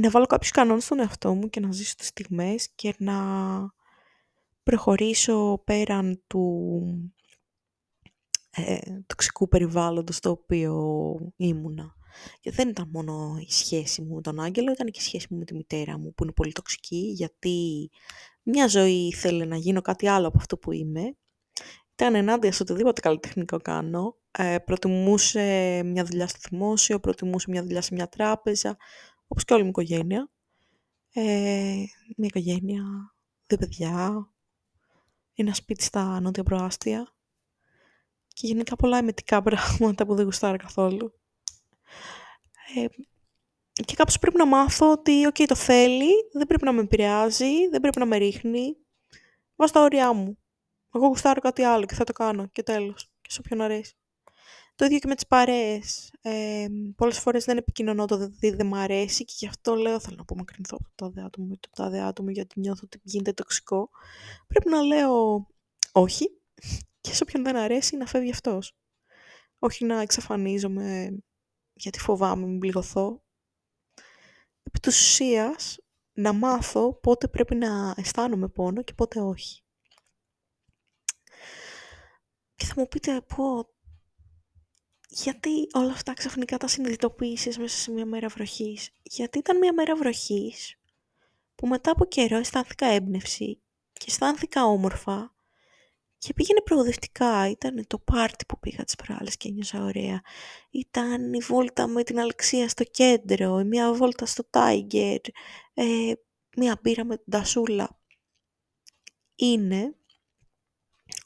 [0.00, 3.14] να βάλω κάποιους κανόνες στον εαυτό μου και να ζήσω τις στιγμές και να
[4.62, 6.72] προχωρήσω πέραν του
[8.50, 10.74] ε, τοξικού περιβάλλοντος στο οποίο
[11.36, 11.94] ήμουνα.
[12.40, 15.38] Και δεν ήταν μόνο η σχέση μου με τον Άγγελο, ήταν και η σχέση μου
[15.38, 17.90] με τη μητέρα μου που είναι πολύ τοξική, γιατί
[18.42, 21.16] μια ζωή ήθελε να γίνω κάτι άλλο από αυτό που είμαι.
[21.92, 24.14] Ήταν ενάντια σε οτιδήποτε καλλιτεχνικό κάνω.
[24.38, 25.42] Ε, προτιμούσε
[25.84, 28.76] μια δουλειά στο δημόσιο, προτιμούσε μια δουλειά σε μια τράπεζα,
[29.30, 30.30] όπως και όλη μου οικογένεια.
[31.12, 31.84] Ε,
[32.16, 33.14] μια οικογένεια,
[33.46, 34.30] δύο παιδιά,
[35.34, 37.14] ένα σπίτι στα νότια προάστια
[38.28, 41.12] και γενικά πολλά εμετικά πράγματα που δεν γουστάρω καθόλου.
[42.74, 42.86] Ε,
[43.84, 47.80] και κάπως πρέπει να μάθω ότι, οκ, το θέλει, δεν πρέπει να με επηρεάζει, δεν
[47.80, 48.76] πρέπει να με ρίχνει.
[49.56, 50.38] Βάζω τα όρια μου.
[50.94, 53.10] Εγώ γουστάρω κάτι άλλο και θα το κάνω και τέλος.
[53.20, 53.94] Και σε όποιον αρέσει.
[54.80, 56.12] Το ίδιο και με τις παρέες.
[56.22, 56.66] Ε,
[56.96, 60.22] πολλές φορές δεν επικοινωνώ το ότι δεν μου αρέσει και γι' αυτό λέω θέλω να
[60.22, 63.90] απομακρυνθώ από το τάδε άτομο ή το τάδε άτομο γιατί νιώθω ότι γίνεται τοξικό.
[64.46, 65.46] Πρέπει να λέω
[65.92, 66.40] όχι
[67.00, 68.76] και σε όποιον δεν αρέσει να φεύγει αυτός.
[69.58, 71.18] Όχι να εξαφανίζομαι
[71.72, 73.22] γιατί φοβάμαι μην πληγωθώ.
[74.62, 75.78] Επί της ουσίας,
[76.12, 79.62] να μάθω πότε πρέπει να αισθάνομαι πόνο και πότε όχι.
[82.54, 83.68] Και θα μου πείτε, πω,
[85.12, 89.96] γιατί όλα αυτά ξαφνικά τα συνειδητοποίησες μέσα σε μια μέρα βροχής; Γιατί ήταν μια μέρα
[89.96, 90.74] βροχής
[91.54, 93.60] που μετά από καιρό αισθάνθηκα έμπνευση
[93.92, 95.34] και αισθάνθηκα όμορφα
[96.18, 97.48] και πήγαινε προοδευτικά.
[97.48, 100.20] Ήταν το πάρτι που πήγα τις προάλλες και νιώσα ωραία.
[100.70, 105.20] Ήταν η βόλτα με την Αλεξία στο κέντρο, μια βόλτα στο Τάιγκερ,
[105.74, 106.12] ε,
[106.56, 107.98] μια μπύρα με την Τασούλα.
[109.34, 109.94] Είναι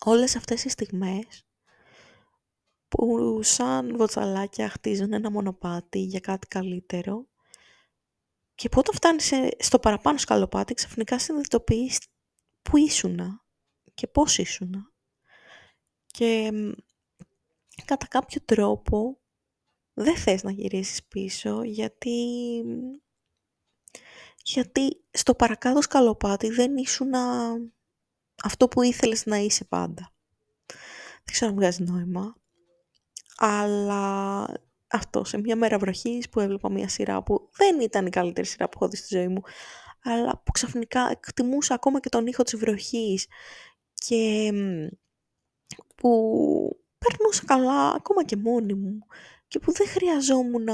[0.04, 1.43] όλες αυτές οι στιγμές
[2.96, 7.26] που σαν βοτσαλάκια χτίζουν ένα μονοπάτι για κάτι καλύτερο
[8.54, 12.00] και που όταν φτάνεις στο παραπάνω σκαλοπάτι ξαφνικά συνειδητοποιείς
[12.62, 13.44] που ήσουνα
[13.94, 14.92] και πώς ήσουνα.
[16.06, 16.50] Και
[17.84, 19.20] κατά κάποιο τρόπο
[19.94, 22.18] δεν θες να γυρίσεις πίσω γιατί,
[24.44, 27.54] γιατί στο παρακάτω σκαλοπάτι δεν ήσουνα
[28.42, 30.12] αυτό που ήθελες να είσαι πάντα.
[31.24, 32.42] Δεν ξέρω αν βγάζει νόημα.
[33.36, 34.46] Αλλά
[34.88, 38.68] αυτό, σε μια μέρα βροχής που έβλεπα μια σειρά που δεν ήταν η καλύτερη σειρά
[38.68, 39.42] που έχω δει στη ζωή μου,
[40.02, 43.26] αλλά που ξαφνικά εκτιμούσα ακόμα και τον ήχο της βροχής
[43.94, 44.52] και
[45.94, 46.10] που
[46.98, 48.98] περνούσα καλά ακόμα και μόνη μου
[49.48, 50.68] και που δεν χρειαζόμουν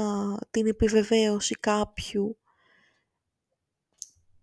[0.51, 2.37] την επιβεβαίωση κάποιου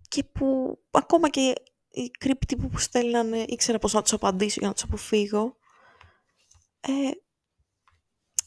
[0.08, 1.54] και που ακόμα και
[1.90, 5.56] οι κρύπτοι που στέλνανε ήξερα πώς να τους απαντήσω για να τους αποφύγω.
[6.80, 7.10] Ε,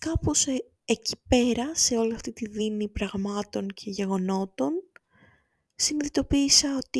[0.01, 4.71] κάπως ε, εκεί πέρα, σε όλη αυτή τη δίνη πραγμάτων και γεγονότων,
[5.75, 6.99] συνειδητοποίησα ότι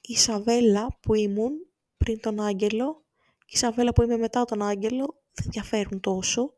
[0.00, 1.52] η Σαβέλα που ήμουν
[1.96, 3.04] πριν τον Άγγελο
[3.38, 6.54] και η Σαβέλα που είμαι μετά τον Άγγελο δεν διαφέρουν τόσο.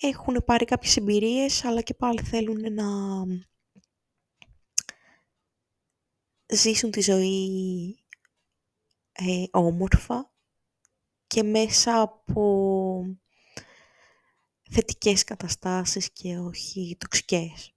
[0.00, 2.86] Έχουν πάρει κάποιες εμπειρίες, αλλά και πάλι θέλουν να
[6.46, 7.96] ζήσουν τη ζωή
[9.12, 10.32] ε, όμορφα
[11.26, 13.18] και μέσα από
[14.74, 17.74] θετικές καταστάσεις και όχι τοξικές.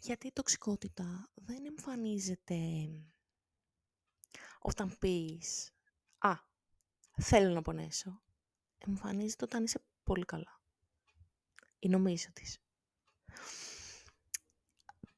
[0.00, 2.58] Γιατί η τοξικότητα δεν εμφανίζεται
[4.58, 5.72] όταν πεις
[6.18, 6.34] «Α,
[7.22, 8.22] θέλω να πονέσω».
[8.78, 10.60] Εμφανίζεται όταν είσαι πολύ καλά.
[11.78, 12.58] Ή νομίζω της.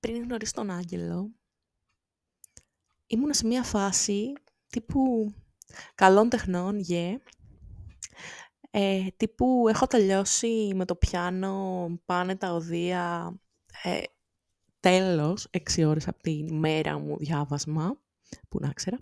[0.01, 1.31] Πριν γνωρίσω τον Άγγελο,
[3.07, 4.33] ήμουν σε μια φάση
[4.67, 5.35] τύπου
[5.95, 7.17] καλών τεχνών, yeah.
[8.71, 13.35] Ε, τύπου έχω τελειώσει με το πιάνο, πάνε τα οδεία,
[13.83, 14.01] ε,
[14.81, 18.01] τέλος, έξι ώρες από τη μέρα μου διάβασμα,
[18.49, 18.99] που να ξέρα.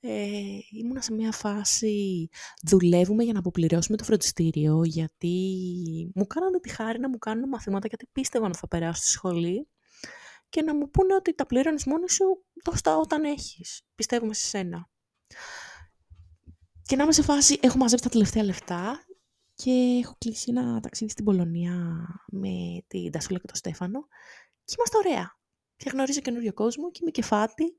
[0.00, 2.28] Ε, ήμουνα σε μια φάση,
[2.62, 5.36] δουλεύουμε για να αποπληρώσουμε το φροντιστήριο, γιατί
[6.14, 9.68] μου κάνανε τη χάρη να μου κάνουν μαθήματα, γιατί πίστευαν ότι θα περάσω στη σχολή
[10.48, 13.82] και να μου πούνε ότι τα πληρώνεις μόνη σου δώστα όταν έχεις.
[13.94, 14.88] Πιστεύουμε σε σένα.
[16.88, 19.04] Και να είμαι σε φάση, έχω μαζέψει τα τελευταία λεφτά
[19.54, 24.06] και έχω κλείσει ένα ταξίδι στην Πολωνία με την Τασούλα και τον Στέφανο
[24.64, 25.36] και είμαστε ωραία.
[25.76, 27.76] Και γνωρίζω καινούριο κόσμο και είμαι κεφάτη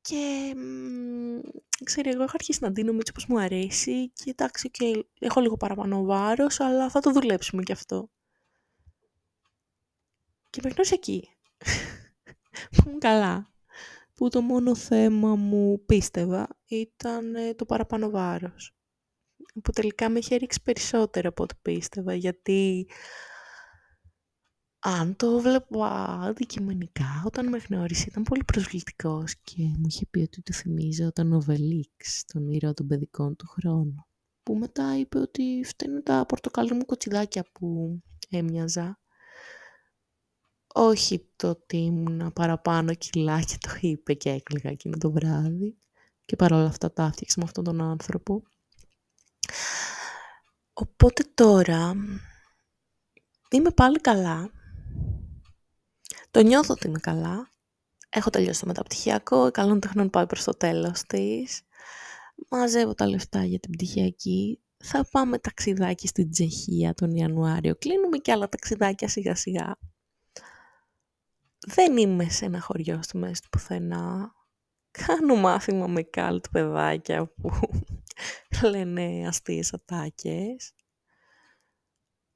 [0.00, 0.54] και
[1.84, 5.56] ξέρει, εγώ έχω αρχίσει να δίνω έτσι όπως μου αρέσει και εντάξει, και έχω λίγο
[5.56, 8.10] παραπάνω βάρος, αλλά θα το δουλέψουμε κι αυτό.
[10.50, 11.28] Και με γνώρισε εκεί.
[12.76, 13.52] Που καλά.
[14.18, 18.76] Που το μόνο θέμα μου πίστευα ήταν ε, το παραπάνω βάρος.
[19.62, 22.88] Που τελικά με είχε ρίξει περισσότερο από ό,τι πίστευα, γιατί
[24.78, 30.42] αν το βλέπω αντικειμενικά, όταν με γνώρισε ήταν πολύ προσβλητικός και μου είχε πει ότι
[30.42, 33.94] του θυμίζω τον Οβελίξ, τον ήρωα των παιδικών του χρόνου.
[34.42, 39.00] που μετά είπε ότι φταίνουν τα πορτοκαλί μου κοτσιδάκια που έμοιαζα.
[40.74, 45.76] Όχι το ότι ήμουν παραπάνω κιλά και το είπε και έκλαιγα εκείνο το βράδυ.
[46.24, 48.42] Και παρόλα αυτά τα άφηξα με αυτόν τον άνθρωπο.
[50.72, 51.94] Οπότε τώρα
[53.50, 54.50] είμαι πάλι καλά.
[56.30, 57.50] Το νιώθω ότι είμαι καλά.
[58.08, 61.62] Έχω τελειώσει το μεταπτυχιακό, η καλών τεχνών πάει προς το τέλος της.
[62.50, 64.60] Μαζεύω τα λεφτά για την πτυχιακή.
[64.76, 67.76] Θα πάμε ταξιδάκι στην Τσεχία τον Ιανουάριο.
[67.76, 69.78] Κλείνουμε και άλλα ταξιδάκια σιγά σιγά.
[71.74, 74.32] Δεν είμαι σε ένα χωριό στο μέση του πουθενά.
[74.90, 77.50] Κάνω μάθημα με κάλτ παιδάκια που
[78.70, 80.72] λένε αστείες ατάκες.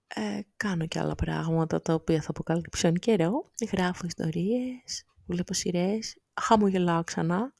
[0.06, 3.50] Ε, κάνω και άλλα πράγματα τα οποία θα αποκαλύψω εν καιρό.
[3.72, 7.54] Γράφω ιστορίες, βλέπω σειρές, χαμογελάω ξανά.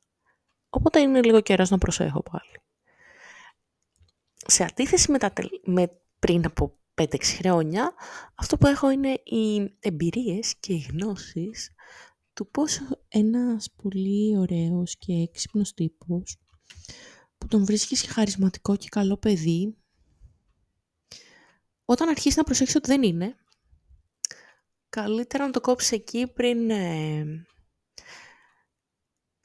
[0.70, 2.62] Οπότε είναι λίγο καιρός να προσέχω πάλι.
[4.46, 5.32] Σε αντίθεση με, τα,
[5.64, 7.94] με πριν από 5-6 χρόνια,
[8.34, 11.70] αυτό που έχω είναι οι εμπειρίες και οι γνώσεις
[12.32, 16.36] του πόσο ένας πολύ ωραίος και έξυπνος τύπος
[17.38, 19.76] που τον βρίσκεις χαρισματικό και καλό παιδί
[21.84, 23.36] όταν αρχίσει να προσέξει ότι δεν είναι
[24.88, 27.24] καλύτερα να το κόψεις εκεί πριν ε,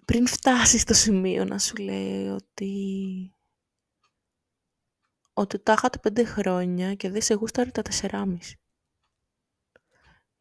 [0.05, 2.71] πριν φτάσεις στο σημείο να σου λέει ότι
[5.37, 8.59] ότι τα είχατε πέντε χρόνια και δεν σε γούσταρε τα τεσσεράμιση.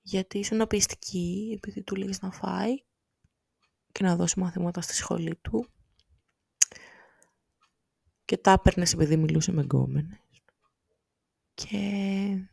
[0.00, 2.74] Γιατί ήσουν απιστική επειδή του λέγεις να φάει
[3.92, 5.66] και να δώσει μαθήματα στη σχολή του
[8.24, 10.18] και τα έπαιρνες επειδή μιλούσε με γκόμενες.
[11.54, 12.48] Και...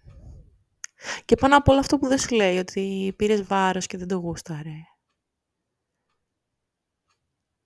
[1.25, 4.15] και πάνω από όλο αυτό που δεν σου λέει ότι πήρες βάρος και δεν το
[4.15, 4.77] γούσταρε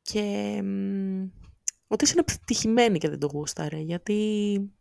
[0.02, 0.62] και
[1.88, 4.72] ότι είσαι επιτυχημένη και δεν το γούσταρε, γιατί...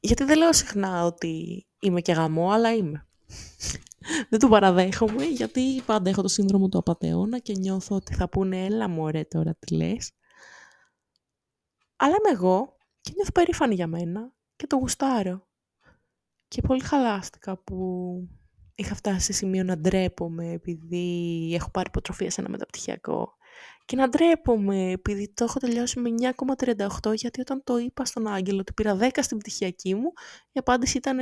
[0.00, 3.08] Γιατί δεν λέω συχνά ότι είμαι και γαμό, αλλά είμαι.
[4.30, 8.64] δεν το παραδέχομαι, γιατί πάντα έχω το σύνδρομο του απατεώνα και νιώθω ότι θα πούνε
[8.64, 10.12] «Έλα μωρέ τώρα τι λες».
[11.96, 15.46] Αλλά είμαι εγώ και νιώθω περήφανη για μένα και το γουστάρω.
[16.48, 17.78] Και πολύ χαλάστηκα που
[18.74, 23.36] είχα φτάσει σε σημείο να ντρέπομαι επειδή έχω πάρει υποτροφία σε ένα μεταπτυχιακό.
[23.84, 28.60] Και να ντρέπομαι επειδή το έχω τελειώσει με 9,38 γιατί όταν το είπα στον Άγγελο
[28.60, 30.12] ότι πήρα 10 στην πτυχιακή μου,
[30.52, 31.18] η απάντηση ήταν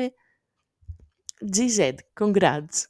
[1.57, 2.85] GZ, congrats.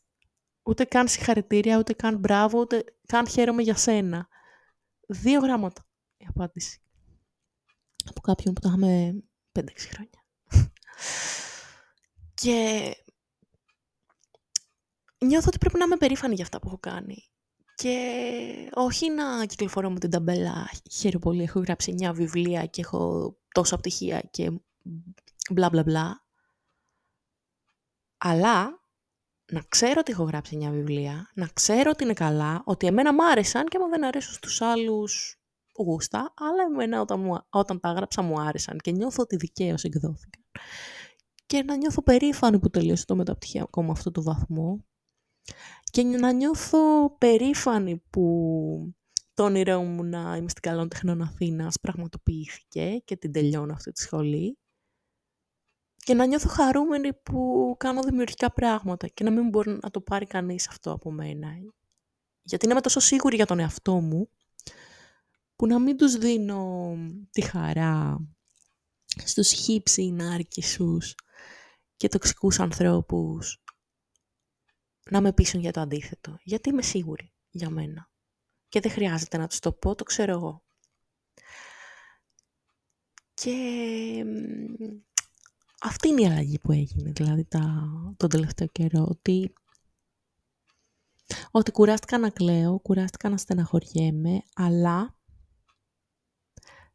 [0.63, 4.29] Ούτε καν συγχαρητήρια, ούτε καν μπράβο, ούτε καν χαίρομαι για σένα.
[5.09, 6.83] Δύο γράμματα η απάντηση.
[8.05, 10.25] Από κάποιον που το είχαμε 5-6 χρόνια.
[12.35, 12.91] και
[15.19, 17.32] νιώθω ότι πρέπει να είμαι περήφανη για αυτά που έχω κάνει.
[17.75, 23.35] Και όχι να κυκλοφορώ με την ταμπέλα χαίρομαι πολύ, έχω γράψει 9 βιβλία και έχω
[23.53, 24.51] τόσα πτυχία και
[25.51, 26.25] μπλα μπλα μπλα.
[28.19, 28.83] Αλλά
[29.53, 33.27] να ξέρω ότι έχω γράψει 9 βιβλία, να ξέρω ότι είναι καλά, ότι εμένα μου
[33.27, 35.43] άρεσαν και άμα δεν αρέσουν στους άλλους
[35.79, 40.45] γούστα, αλλά εμένα όταν, μου, όταν τα έγραψα μου άρεσαν και νιώθω ότι δικαίως εκδόθηκαν.
[41.47, 44.85] Και να νιώθω περήφανη που τελείωσε το μεταπτυχιακό με αυτό το βαθμό,
[45.93, 48.95] και να νιώθω περήφανη που
[49.35, 54.01] το όνειρό μου να είμαι στην καλών τεχνών Αθήνας πραγματοποιήθηκε και την τελειώνω αυτή τη
[54.01, 54.59] σχολή
[55.97, 60.27] και να νιώθω χαρούμενη που κάνω δημιουργικά πράγματα και να μην μπορεί να το πάρει
[60.27, 61.49] κανείς αυτό από μένα.
[62.43, 64.29] Γιατί είμαι τόσο σίγουρη για τον εαυτό μου
[65.57, 66.95] που να μην τους δίνω
[67.31, 68.19] τη χαρά
[69.25, 71.15] στους χύψη νάρκισσους
[71.97, 73.62] και τοξικούς ανθρώπους
[75.11, 76.39] να με πείσουν για το αντίθετο.
[76.43, 78.11] Γιατί είμαι σίγουρη για μένα.
[78.69, 80.63] Και δεν χρειάζεται να τους το πω, το ξέρω εγώ.
[83.35, 84.25] Και
[85.81, 89.53] αυτή είναι η αλλαγή που έγινε, δηλαδή τα, τον τελευταίο καιρό, ότι,
[91.51, 95.17] ότι κουράστηκα να κλαίω, κουράστηκα να στεναχωριέμαι, αλλά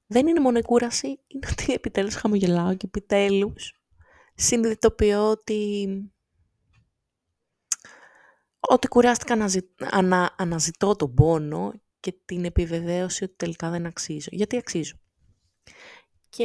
[0.08, 3.78] δεν είναι μόνο η κούραση, είναι ότι επιτέλους χαμογελάω και επιτέλους
[4.36, 5.88] συνειδητοποιώ ότι
[8.68, 9.50] ότι κουράστηκα να
[9.92, 10.36] ανα...
[10.38, 14.30] αναζητώ τον πόνο και την επιβεβαίωση ότι τελικά δεν αξίζω.
[14.32, 14.96] Γιατί αξίζω;
[16.30, 16.44] Και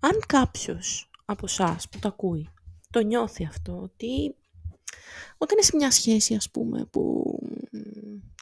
[0.00, 2.48] αν κάποιος από εσάς που το ακούει,
[2.90, 4.34] το νιώθει αυτό, ότι
[5.38, 7.24] όταν είναι σε μια σχέση ας πούμε που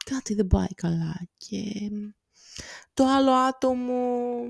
[0.05, 1.91] κάτι δεν πάει καλά και
[2.93, 4.41] το άλλο άτομο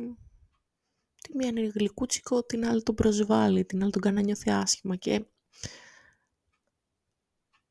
[1.22, 4.96] τη μία είναι γλυκούτσικο, την άλλη τον προσβάλλει, την άλλη τον κάνει να νιώθει άσχημα
[4.96, 5.26] και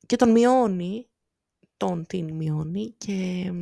[0.06, 1.08] και τον μειώνει,
[1.76, 3.52] τον την μειώνει και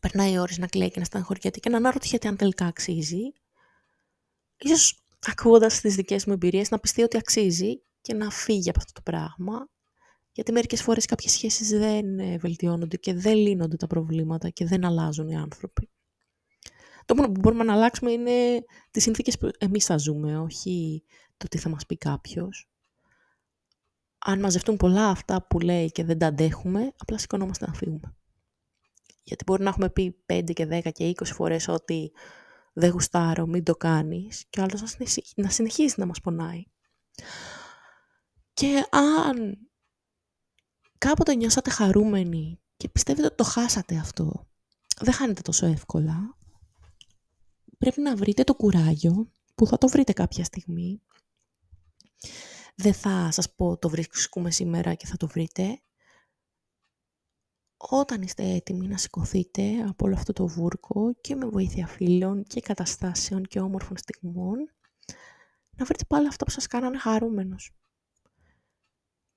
[0.00, 3.32] περνάει ώρες να κλαίει και να στεναχωριέται και να αναρωτιέται αν τελικά αξίζει.
[4.58, 8.92] Ίσως ακούγοντας τις δικές μου εμπειρίες να πιστεί ότι αξίζει και να φύγει από αυτό
[8.92, 9.68] το πράγμα.
[10.32, 14.84] Γιατί μερικές φορές κάποιες σχέσεις δεν ε, βελτιώνονται και δεν λύνονται τα προβλήματα και δεν
[14.84, 15.90] αλλάζουν οι άνθρωποι.
[17.04, 21.04] Το μόνο που μπορούμε να αλλάξουμε είναι τις συνθήκες που εμείς θα ζούμε, όχι
[21.36, 22.68] το τι θα μας πει κάποιος.
[24.18, 28.16] Αν μαζευτούν πολλά αυτά που λέει και δεν τα αντέχουμε, απλά σηκωνόμαστε να φύγουμε.
[29.22, 32.12] Γιατί μπορεί να έχουμε πει 5 και 10 και 20 φορές ότι
[32.72, 34.96] δεν γουστάρω, μην το κάνεις και ο άλλος
[35.36, 36.64] να συνεχίζει να μας πονάει.
[38.54, 39.58] Και αν
[40.98, 44.48] κάποτε νιώσατε χαρούμενοι και πιστεύετε ότι το χάσατε αυτό,
[45.00, 46.36] δεν χάνετε τόσο εύκολα,
[47.78, 51.02] πρέπει να βρείτε το κουράγιο που θα το βρείτε κάποια στιγμή.
[52.80, 55.80] Δεν θα σας πω το βρίσκουμε σήμερα και θα το βρείτε.
[57.76, 62.60] Όταν είστε έτοιμοι να σηκωθείτε από όλο αυτό το βούρκο και με βοήθεια φίλων και
[62.60, 64.72] καταστάσεων και όμορφων στιγμών,
[65.76, 67.74] να βρείτε πάλι αυτά που σας κάνανε χαρούμενος.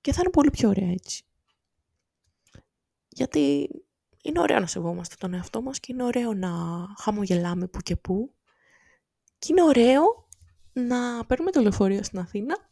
[0.00, 1.24] Και θα είναι πολύ πιο ωραία έτσι.
[3.08, 3.68] Γιατί
[4.22, 6.50] είναι ωραίο να σεβόμαστε τον εαυτό μας και είναι ωραίο να
[6.98, 8.34] χαμογελάμε που και που.
[9.38, 10.28] Και είναι ωραίο
[10.72, 12.70] να παίρνουμε το λεωφορείο στην Αθήνα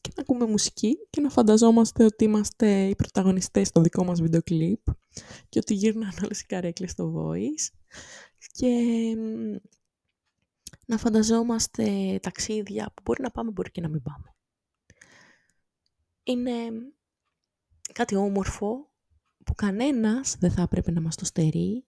[0.00, 4.42] και να ακούμε μουσική και να φανταζόμαστε ότι είμαστε οι πρωταγωνιστές στο δικό μας βίντεο
[4.42, 4.80] κλιπ
[5.48, 7.96] και ότι γύρναν όλες οι καρέκλες στο voice
[8.52, 8.68] και
[10.86, 14.34] να φανταζόμαστε ταξίδια που μπορεί να πάμε, μπορεί και να μην πάμε.
[16.22, 16.52] Είναι
[17.92, 18.90] κάτι όμορφο
[19.44, 21.84] που κανένας δεν θα έπρεπε να μας το στερεί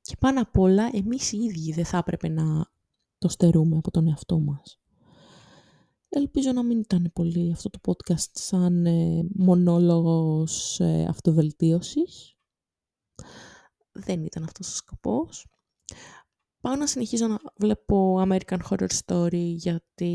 [0.00, 2.70] και πάνω απ' όλα εμείς οι ίδιοι δεν θα έπρεπε να
[3.18, 4.83] το στερούμε από τον εαυτό μας.
[6.16, 12.36] Ελπίζω να μην ήταν πολύ αυτό το podcast σαν ε, μονόλογος ε, αυτοβελτίωσης.
[13.92, 15.46] Δεν ήταν αυτός ο σκοπός.
[16.60, 20.12] Πάω να συνεχίζω να βλέπω American Horror Story γιατί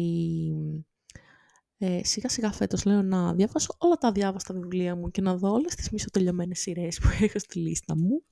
[1.78, 5.52] ε, σιγά σιγά φέτος λέω να διαβάσω όλα τα διάβαστα βιβλία μου και να δω
[5.52, 8.24] όλες τις μισοτελειωμένες σειρές που έχω στη λίστα μου.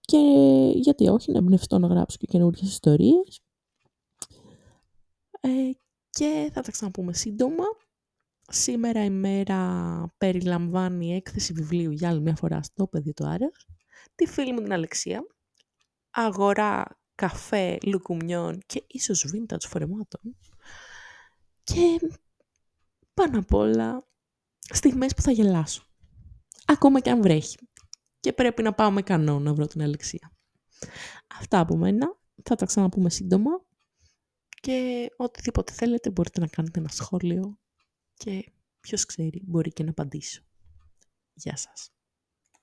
[0.00, 0.18] Και
[0.74, 3.40] γιατί όχι, να εμπνευστώ να γράψω και καινούργιες ιστορίες.
[5.40, 5.70] Ε,
[6.14, 7.64] και θα τα ξαναπούμε σύντομα.
[8.48, 13.66] Σήμερα η μέρα περιλαμβάνει έκθεση βιβλίου για άλλη μια φορά στο παιδί του Άρες,
[14.14, 15.26] τη φίλη μου την Αλεξία,
[16.10, 16.84] αγορά
[17.14, 20.36] καφέ λουκουμιών και ίσως vintage φορεμάτων
[21.62, 21.98] και
[23.14, 24.06] πάνω απ' όλα
[24.58, 25.84] στιγμές που θα γελάσω.
[26.66, 27.56] Ακόμα και αν βρέχει.
[28.20, 30.32] Και πρέπει να πάω με κανό να βρω την Αλεξία.
[31.40, 32.16] Αυτά από μένα.
[32.42, 33.50] Θα τα ξαναπούμε σύντομα.
[34.64, 37.58] Και οτιδήποτε θέλετε μπορείτε να κάνετε ένα σχόλιο
[38.14, 40.42] και ποιος ξέρει μπορεί και να απαντήσω.
[41.34, 41.93] Γεια σας.